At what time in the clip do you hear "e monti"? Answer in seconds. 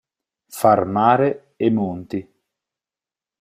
1.57-2.21